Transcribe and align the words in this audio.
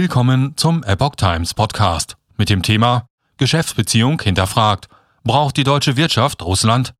Willkommen 0.00 0.56
zum 0.56 0.84
Epoch 0.84 1.16
Times 1.16 1.54
Podcast 1.54 2.16
mit 2.36 2.50
dem 2.50 2.62
Thema 2.62 3.08
Geschäftsbeziehung 3.36 4.22
hinterfragt. 4.22 4.86
Braucht 5.24 5.56
die 5.56 5.64
deutsche 5.64 5.96
Wirtschaft 5.96 6.40
Russland? 6.40 6.94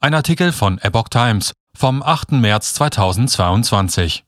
Ein 0.00 0.14
Artikel 0.14 0.50
von 0.50 0.78
Epoch 0.78 1.08
Times 1.10 1.52
vom 1.76 2.02
8. 2.02 2.32
März 2.32 2.74
2022. 2.74 4.24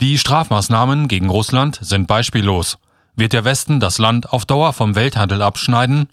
Die 0.00 0.18
Strafmaßnahmen 0.18 1.06
gegen 1.06 1.30
Russland 1.30 1.78
sind 1.80 2.08
beispiellos. 2.08 2.78
Wird 3.14 3.32
der 3.32 3.44
Westen 3.44 3.78
das 3.78 3.98
Land 3.98 4.32
auf 4.32 4.44
Dauer 4.44 4.72
vom 4.72 4.96
Welthandel 4.96 5.40
abschneiden? 5.40 6.08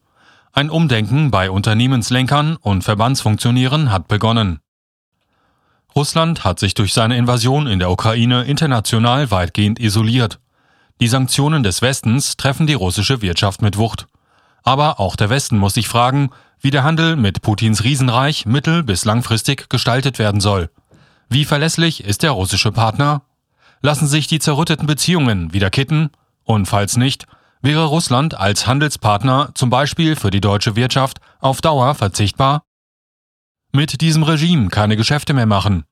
Ein 0.54 0.70
Umdenken 0.70 1.32
bei 1.32 1.50
Unternehmenslenkern 1.50 2.58
und 2.58 2.84
Verbandsfunktionären 2.84 3.92
hat 3.92 4.08
begonnen. 4.08 4.60
Russland 5.96 6.44
hat 6.44 6.60
sich 6.60 6.76
durch 6.76 6.94
seine 6.94 7.18
Invasion 7.18 7.66
in 7.66 7.80
der 7.80 7.90
Ukraine 7.90 8.44
international 8.44 9.32
weitgehend 9.32 9.80
isoliert. 9.80 10.40
Die 11.02 11.08
Sanktionen 11.08 11.64
des 11.64 11.82
Westens 11.82 12.36
treffen 12.36 12.68
die 12.68 12.74
russische 12.74 13.22
Wirtschaft 13.22 13.62
mit 13.62 13.78
Wucht. 13.78 14.08
Aber 14.64 15.00
auch 15.00 15.16
der 15.16 15.30
Westen 15.30 15.58
muss 15.58 15.76
sich 15.76 15.88
fragen, 15.88 16.32
wie 16.60 16.72
der 16.72 16.84
Handel 16.84 17.16
mit 17.16 17.42
Putins 17.42 17.86
Riesenreich 17.86 18.46
mittel- 18.46 18.84
bis 18.84 19.06
langfristig 19.06 19.70
gestaltet 19.70 20.20
werden 20.20 20.42
soll. 20.42 20.70
Wie 21.30 21.46
verlässlich 21.46 22.04
ist 22.04 22.24
der 22.24 22.32
russische 22.32 22.74
Partner? 22.74 23.22
Lassen 23.82 24.08
sich 24.08 24.28
die 24.28 24.40
zerrütteten 24.40 24.88
Beziehungen 24.88 25.54
wieder 25.54 25.70
kitten? 25.70 26.10
Und 26.44 26.66
falls 26.66 26.98
nicht, 26.98 27.28
wäre 27.62 27.86
Russland 27.86 28.36
als 28.36 28.68
Handelspartner 28.68 29.52
zum 29.56 29.70
Beispiel 29.70 30.18
für 30.18 30.32
die 30.32 30.42
deutsche 30.42 30.76
Wirtschaft 30.76 31.22
auf 31.40 31.62
Dauer 31.62 31.96
verzichtbar? 31.96 32.64
Mit 33.72 34.02
diesem 34.02 34.24
Regime 34.24 34.68
keine 34.68 34.98
Geschäfte 34.98 35.34
mehr 35.34 35.46
machen. 35.46 35.86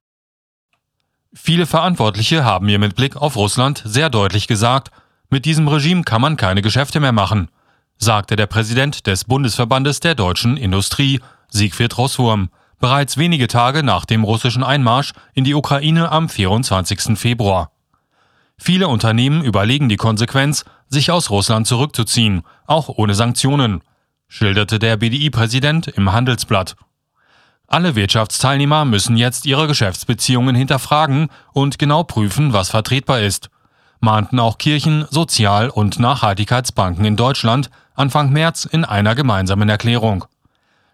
Viele 1.34 1.66
Verantwortliche 1.66 2.44
haben 2.44 2.66
mir 2.66 2.80
mit 2.80 2.96
Blick 2.96 3.16
auf 3.16 3.36
Russland 3.36 3.84
sehr 3.86 4.10
deutlich 4.10 4.48
gesagt, 4.48 4.92
mit 5.30 5.46
diesem 5.46 5.68
Regime 5.68 6.04
kann 6.04 6.22
man 6.22 6.38
keine 6.38 6.62
Geschäfte 6.62 7.00
mehr 7.00 7.12
machen, 7.12 7.50
sagte 7.98 8.36
der 8.36 8.48
Präsident 8.48 9.08
des 9.08 9.26
Bundesverbandes 9.26 10.00
der 10.00 10.16
deutschen 10.16 10.58
Industrie, 10.58 11.20
Siegfried 11.50 11.98
Rosswurm, 11.98 12.50
bereits 12.80 13.18
wenige 13.18 13.48
Tage 13.48 13.84
nach 13.84 14.06
dem 14.06 14.24
russischen 14.24 14.64
Einmarsch 14.64 15.14
in 15.34 15.44
die 15.44 15.54
Ukraine 15.54 16.12
am 16.12 16.30
24. 16.30 17.18
Februar. 17.18 17.72
Viele 18.58 18.88
Unternehmen 18.88 19.44
überlegen 19.44 19.90
die 19.90 19.98
Konsequenz, 19.98 20.66
sich 20.88 21.12
aus 21.12 21.30
Russland 21.30 21.68
zurückzuziehen, 21.68 22.44
auch 22.66 22.90
ohne 22.90 23.14
Sanktionen, 23.14 23.82
schilderte 24.28 24.80
der 24.80 24.98
BDI-Präsident 24.98 25.88
im 25.88 26.12
Handelsblatt. 26.12 26.76
Alle 27.68 27.96
Wirtschaftsteilnehmer 27.96 28.86
müssen 28.86 29.18
jetzt 29.18 29.46
ihre 29.46 29.68
Geschäftsbeziehungen 29.68 30.56
hinterfragen 30.56 31.28
und 31.54 31.78
genau 31.78 32.04
prüfen, 32.04 32.54
was 32.54 32.70
vertretbar 32.70 33.20
ist, 33.20 33.50
mahnten 34.00 34.40
auch 34.40 34.58
Kirchen, 34.58 35.06
Sozial- 35.10 35.70
und 35.70 36.00
Nachhaltigkeitsbanken 36.00 37.06
in 37.06 37.16
Deutschland 37.16 37.70
Anfang 37.96 38.32
März 38.32 38.66
in 38.66 38.86
einer 38.86 39.16
gemeinsamen 39.16 39.70
Erklärung. 39.70 40.26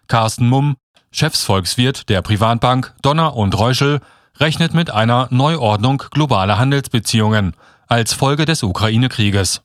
Carsten 0.08 0.48
Mumm, 0.48 0.76
Chefsvolkswirt 1.12 2.08
der 2.08 2.22
Privatbank 2.22 2.94
Donner 3.02 3.36
und 3.36 3.58
Reuschel, 3.58 4.00
rechnet 4.38 4.74
mit 4.74 4.90
einer 4.90 5.28
Neuordnung 5.30 6.02
globaler 6.10 6.58
Handelsbeziehungen 6.58 7.54
als 7.86 8.12
Folge 8.12 8.44
des 8.46 8.62
Ukraine-Krieges. 8.62 9.62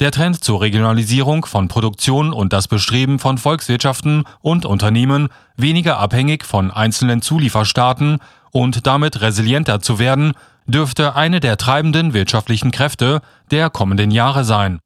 Der 0.00 0.12
Trend 0.12 0.44
zur 0.44 0.60
Regionalisierung 0.60 1.44
von 1.44 1.66
Produktion 1.66 2.32
und 2.32 2.52
das 2.52 2.68
Bestreben 2.68 3.18
von 3.18 3.36
Volkswirtschaften 3.36 4.24
und 4.40 4.64
Unternehmen, 4.64 5.28
weniger 5.56 5.98
abhängig 5.98 6.44
von 6.44 6.70
einzelnen 6.70 7.20
Zulieferstaaten 7.20 8.18
und 8.52 8.86
damit 8.86 9.20
resilienter 9.20 9.80
zu 9.80 9.98
werden, 9.98 10.34
dürfte 10.68 11.16
eine 11.16 11.40
der 11.40 11.56
treibenden 11.56 12.12
wirtschaftlichen 12.12 12.70
Kräfte 12.70 13.20
der 13.50 13.70
kommenden 13.70 14.10
Jahre 14.10 14.44
sein. 14.44 14.78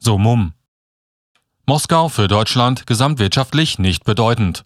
So 0.00 0.16
Mumm. 0.16 0.52
Moskau 1.66 2.08
für 2.08 2.28
Deutschland 2.28 2.86
gesamtwirtschaftlich 2.86 3.78
nicht 3.78 4.04
bedeutend. 4.04 4.64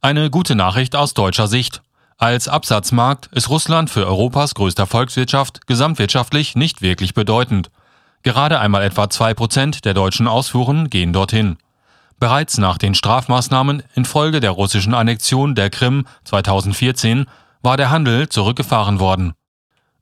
Eine 0.00 0.30
gute 0.30 0.54
Nachricht 0.54 0.96
aus 0.96 1.14
deutscher 1.14 1.48
Sicht. 1.48 1.82
Als 2.16 2.48
Absatzmarkt 2.48 3.26
ist 3.32 3.48
Russland 3.48 3.90
für 3.90 4.06
Europas 4.06 4.54
größter 4.54 4.86
Volkswirtschaft 4.86 5.66
gesamtwirtschaftlich 5.66 6.56
nicht 6.56 6.82
wirklich 6.82 7.14
bedeutend. 7.14 7.70
Gerade 8.22 8.58
einmal 8.58 8.82
etwa 8.82 9.08
zwei 9.08 9.34
Prozent 9.34 9.84
der 9.84 9.94
deutschen 9.94 10.26
Ausfuhren 10.26 10.90
gehen 10.90 11.12
dorthin. 11.12 11.56
Bereits 12.18 12.58
nach 12.58 12.78
den 12.78 12.96
Strafmaßnahmen 12.96 13.84
infolge 13.94 14.40
der 14.40 14.50
russischen 14.50 14.94
Annexion 14.94 15.54
der 15.54 15.70
Krim 15.70 16.04
2014 16.24 17.26
war 17.62 17.76
der 17.76 17.90
Handel 17.90 18.28
zurückgefahren 18.28 18.98
worden. 18.98 19.34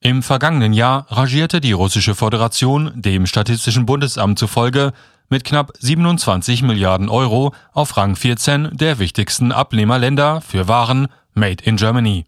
Im 0.01 0.23
vergangenen 0.23 0.73
Jahr 0.73 1.07
rangierte 1.09 1.61
die 1.61 1.73
russische 1.73 2.15
Föderation 2.15 2.93
dem 2.95 3.27
Statistischen 3.27 3.87
Bundesamt 3.87 4.39
zufolge 4.39 4.93
mit 5.29 5.45
knapp 5.45 5.73
27 5.79 6.63
Milliarden 6.63 7.09
Euro 7.09 7.55
auf 7.73 7.97
Rang 7.97 8.15
14 8.15 8.77
der 8.77 8.99
wichtigsten 8.99 9.53
Abnehmerländer 9.53 10.41
für 10.43 10.69
Waren 10.69 11.09
Made 11.35 11.65
in 11.65 11.77
Germany. 11.77 12.27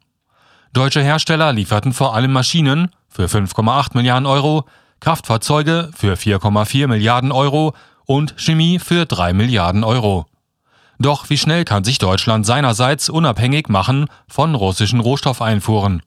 Deutsche 0.72 1.02
Hersteller 1.02 1.52
lieferten 1.52 1.92
vor 1.92 2.14
allem 2.14 2.32
Maschinen 2.32 2.90
für 3.08 3.26
5,8 3.26 3.90
Milliarden 3.94 4.26
Euro, 4.26 4.64
Kraftfahrzeuge 5.00 5.90
für 5.94 6.14
4,4 6.14 6.88
Milliarden 6.88 7.32
Euro 7.32 7.74
und 8.06 8.34
Chemie 8.38 8.78
für 8.78 9.06
3 9.06 9.32
Milliarden 9.32 9.84
Euro. 9.84 10.26
Doch 10.98 11.30
wie 11.30 11.38
schnell 11.38 11.64
kann 11.64 11.84
sich 11.84 11.98
Deutschland 11.98 12.44
seinerseits 12.44 13.08
unabhängig 13.08 13.68
machen 13.68 14.06
von 14.26 14.54
russischen 14.54 15.00
Rohstoffeinfuhren? 15.00 16.02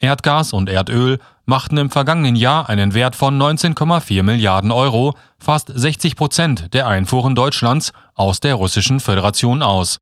Erdgas 0.00 0.52
und 0.52 0.68
Erdöl 0.68 1.18
machten 1.44 1.76
im 1.76 1.90
vergangenen 1.90 2.34
Jahr 2.34 2.68
einen 2.68 2.94
Wert 2.94 3.14
von 3.14 3.40
19,4 3.40 4.22
Milliarden 4.22 4.72
Euro, 4.72 5.14
fast 5.38 5.70
60 5.72 6.16
Prozent 6.16 6.74
der 6.74 6.86
Einfuhren 6.88 7.34
Deutschlands 7.34 7.92
aus 8.14 8.40
der 8.40 8.54
Russischen 8.54 8.98
Föderation 8.98 9.62
aus. 9.62 9.98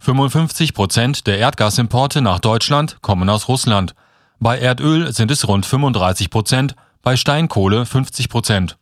55 0.00 0.74
Prozent 0.74 1.26
der 1.26 1.38
Erdgasimporte 1.38 2.22
nach 2.22 2.40
Deutschland 2.40 2.98
kommen 3.02 3.28
aus 3.28 3.48
Russland. 3.48 3.94
Bei 4.38 4.58
Erdöl 4.58 5.12
sind 5.12 5.30
es 5.30 5.46
rund 5.46 5.66
35 5.66 6.30
Prozent 6.30 6.74
bei 7.02 7.16
Steinkohle 7.16 7.86
50 7.86 8.28
Prozent. 8.28 8.76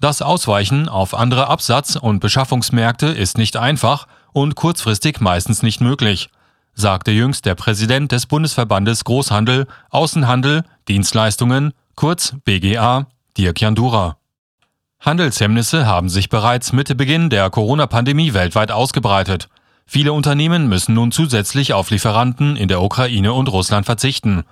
Das 0.00 0.20
Ausweichen 0.20 0.88
auf 0.88 1.14
andere 1.14 1.48
Absatz- 1.48 1.96
und 1.96 2.20
Beschaffungsmärkte 2.20 3.06
ist 3.06 3.38
nicht 3.38 3.56
einfach 3.56 4.06
und 4.32 4.54
kurzfristig 4.56 5.20
meistens 5.20 5.62
nicht 5.62 5.80
möglich, 5.80 6.28
sagte 6.74 7.10
jüngst 7.10 7.46
der 7.46 7.54
Präsident 7.54 8.12
des 8.12 8.26
Bundesverbandes 8.26 9.04
Großhandel, 9.04 9.66
Außenhandel, 9.90 10.64
Dienstleistungen, 10.88 11.72
kurz 11.94 12.34
BGA, 12.44 13.06
Dirk 13.36 13.60
Jandura. 13.60 14.16
Handelshemmnisse 15.00 15.86
haben 15.86 16.08
sich 16.08 16.28
bereits 16.28 16.72
Mitte 16.72 16.94
Beginn 16.94 17.30
der 17.30 17.50
Corona-Pandemie 17.50 18.32
weltweit 18.32 18.72
ausgebreitet. 18.72 19.48
Viele 19.86 20.12
Unternehmen 20.12 20.68
müssen 20.68 20.94
nun 20.94 21.12
zusätzlich 21.12 21.74
auf 21.74 21.90
Lieferanten 21.90 22.56
in 22.56 22.68
der 22.68 22.80
Ukraine 22.80 23.34
und 23.34 23.48
Russland 23.48 23.84
verzichten. 23.84 24.44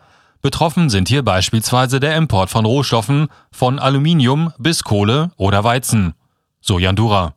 Betroffen 0.43 0.91
sind 0.91 1.09
hier 1.09 1.22
beispielsweise 1.22 2.00
der 2.00 2.16
Import 2.16 2.50
von 2.50 2.66
Rohstoffen 2.66 3.28
von 3.50 3.78
Aluminium 3.78 4.53
bis 4.59 4.84
Kohle 4.84 5.31
oder 5.37 5.65
Weizen. 5.65 6.15
So 6.60 6.78
Jandura. 6.78 7.34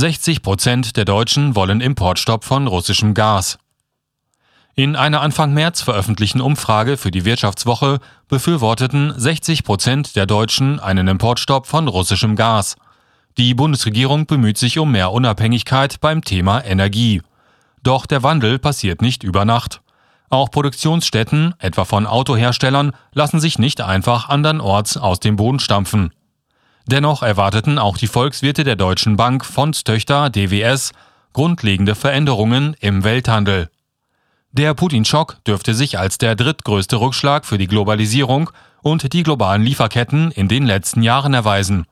60 0.00 0.40
Prozent 0.40 0.96
der 0.96 1.04
Deutschen 1.04 1.54
wollen 1.54 1.82
Importstopp 1.82 2.44
von 2.44 2.66
russischem 2.66 3.12
Gas. 3.12 3.58
In 4.74 4.96
einer 4.96 5.20
Anfang 5.20 5.52
März 5.52 5.82
veröffentlichten 5.82 6.40
Umfrage 6.40 6.96
für 6.96 7.10
die 7.10 7.26
Wirtschaftswoche 7.26 7.98
befürworteten 8.26 9.12
60 9.14 9.62
Prozent 9.62 10.16
der 10.16 10.24
Deutschen 10.24 10.80
einen 10.80 11.06
Importstopp 11.06 11.66
von 11.66 11.86
russischem 11.86 12.34
Gas. 12.34 12.76
Die 13.36 13.52
Bundesregierung 13.52 14.24
bemüht 14.24 14.56
sich 14.56 14.78
um 14.78 14.90
mehr 14.90 15.12
Unabhängigkeit 15.12 16.00
beim 16.00 16.24
Thema 16.24 16.64
Energie. 16.64 17.20
Doch 17.82 18.06
der 18.06 18.22
Wandel 18.22 18.58
passiert 18.58 19.02
nicht 19.02 19.22
über 19.22 19.44
Nacht. 19.44 19.82
Auch 20.30 20.50
Produktionsstätten, 20.50 21.52
etwa 21.58 21.84
von 21.84 22.06
Autoherstellern, 22.06 22.92
lassen 23.12 23.38
sich 23.38 23.58
nicht 23.58 23.82
einfach 23.82 24.30
andernorts 24.30 24.96
aus 24.96 25.20
dem 25.20 25.36
Boden 25.36 25.60
stampfen. 25.60 26.10
Dennoch 26.86 27.22
erwarteten 27.22 27.78
auch 27.78 27.96
die 27.96 28.06
Volkswirte 28.06 28.64
der 28.64 28.76
Deutschen 28.76 29.16
Bank 29.16 29.44
Fondstöchter 29.44 30.30
DWS 30.30 30.92
grundlegende 31.32 31.94
Veränderungen 31.94 32.74
im 32.80 33.04
Welthandel. 33.04 33.70
Der 34.52 34.74
Putin-Schock 34.74 35.36
dürfte 35.46 35.74
sich 35.74 35.98
als 35.98 36.18
der 36.18 36.34
drittgrößte 36.34 36.96
Rückschlag 36.96 37.46
für 37.46 37.58
die 37.58 37.68
Globalisierung 37.68 38.50
und 38.82 39.12
die 39.12 39.22
globalen 39.22 39.62
Lieferketten 39.62 40.32
in 40.32 40.48
den 40.48 40.66
letzten 40.66 41.02
Jahren 41.02 41.34
erweisen. 41.34 41.86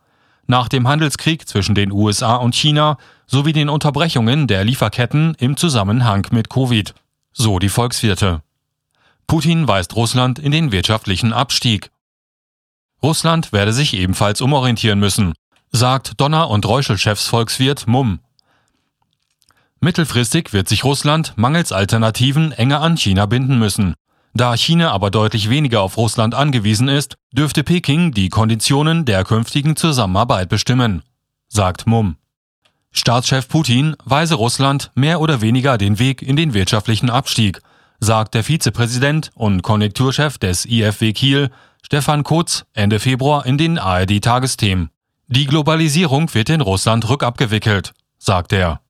Nach 0.46 0.68
dem 0.68 0.88
Handelskrieg 0.88 1.46
zwischen 1.46 1.74
den 1.74 1.92
USA 1.92 2.36
und 2.36 2.54
China 2.54 2.96
sowie 3.26 3.52
den 3.52 3.68
Unterbrechungen 3.68 4.46
der 4.46 4.64
Lieferketten 4.64 5.36
im 5.38 5.56
Zusammenhang 5.56 6.26
mit 6.32 6.50
Covid 6.50 6.94
so 7.32 7.58
die 7.58 7.68
Volkswirte. 7.68 8.42
Putin 9.26 9.68
weist 9.68 9.94
Russland 9.94 10.38
in 10.38 10.50
den 10.50 10.72
wirtschaftlichen 10.72 11.32
Abstieg. 11.32 11.90
Russland 13.02 13.52
werde 13.52 13.72
sich 13.72 13.94
ebenfalls 13.94 14.40
umorientieren 14.40 14.98
müssen, 14.98 15.34
sagt 15.70 16.20
Donner- 16.20 16.50
und 16.50 16.66
Reuschel-Chefsvolkswirt 16.66 17.86
Mumm. 17.86 18.20
Mittelfristig 19.80 20.52
wird 20.52 20.68
sich 20.68 20.82
Russland 20.84 21.34
mangels 21.36 21.70
Alternativen 21.70 22.50
enger 22.52 22.80
an 22.80 22.96
China 22.96 23.26
binden 23.26 23.58
müssen. 23.58 23.94
Da 24.34 24.56
China 24.56 24.90
aber 24.90 25.10
deutlich 25.10 25.48
weniger 25.48 25.82
auf 25.82 25.96
Russland 25.96 26.34
angewiesen 26.34 26.88
ist, 26.88 27.16
dürfte 27.32 27.62
Peking 27.62 28.12
die 28.12 28.28
Konditionen 28.28 29.04
der 29.04 29.24
künftigen 29.24 29.76
Zusammenarbeit 29.76 30.48
bestimmen, 30.48 31.02
sagt 31.48 31.86
Mumm. 31.86 32.16
Staatschef 32.90 33.48
Putin 33.48 33.96
weise 34.04 34.34
Russland 34.34 34.90
mehr 34.94 35.20
oder 35.20 35.40
weniger 35.40 35.78
den 35.78 35.98
Weg 35.98 36.22
in 36.22 36.36
den 36.36 36.54
wirtschaftlichen 36.54 37.10
Abstieg, 37.10 37.60
sagt 38.00 38.34
der 38.34 38.44
Vizepräsident 38.44 39.30
und 39.34 39.62
Konjunkturchef 39.62 40.38
des 40.38 40.66
IFW 40.66 41.12
Kiel, 41.12 41.50
Stefan 41.90 42.22
Kotz, 42.22 42.66
Ende 42.74 43.00
Februar 43.00 43.46
in 43.46 43.56
den 43.56 43.78
ARD-Tagesthemen. 43.78 44.90
Die 45.26 45.46
Globalisierung 45.46 46.34
wird 46.34 46.50
in 46.50 46.60
Russland 46.60 47.08
rückabgewickelt, 47.08 47.94
sagt 48.18 48.52
er. 48.52 48.82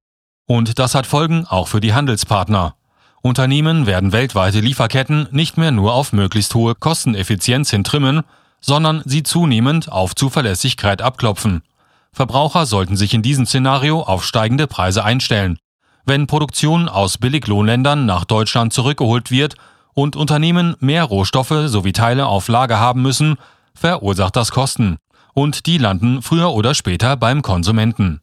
Und 0.47 0.81
das 0.81 0.97
hat 0.97 1.07
Folgen 1.07 1.47
auch 1.47 1.69
für 1.69 1.79
die 1.79 1.95
Handelspartner. 1.95 2.75
Unternehmen 3.23 3.87
werden 3.87 4.11
weltweite 4.11 4.59
Lieferketten 4.59 5.29
nicht 5.31 5.57
mehr 5.57 5.71
nur 5.71 5.95
auf 5.95 6.13
möglichst 6.13 6.53
hohe 6.57 6.75
Kosteneffizienz 6.75 7.71
hintrimmen, 7.71 8.25
sondern 8.61 9.03
sie 9.05 9.23
zunehmend 9.23 9.93
auf 9.93 10.17
Zuverlässigkeit 10.17 11.01
abklopfen. 11.01 11.63
Verbraucher 12.13 12.67
sollten 12.67 12.97
sich 12.97 13.15
in 13.15 13.23
diesem 13.23 13.47
Szenario 13.47 14.03
auf 14.03 14.25
steigende 14.25 14.67
Preise 14.67 15.05
einstellen. 15.05 15.61
Wenn 16.05 16.27
Produktion 16.27 16.89
aus 16.89 17.17
Billiglohnländern 17.17 18.07
nach 18.07 18.25
Deutschland 18.25 18.73
zurückgeholt 18.73 19.31
wird 19.31 19.55
und 19.99 20.15
Unternehmen 20.15 20.77
mehr 20.79 21.03
Rohstoffe 21.03 21.53
sowie 21.67 21.93
Teile 21.93 22.27
auf 22.27 22.47
Lager 22.47 22.79
haben 22.79 23.03
müssen, 23.03 23.35
verursacht 23.75 24.37
das 24.37 24.53
Kosten. 24.53 24.99
Und 25.35 25.67
die 25.67 25.77
landen 25.77 26.23
früher 26.23 26.53
oder 26.53 26.75
später 26.75 27.17
beim 27.17 27.43
Konsumenten. 27.43 28.21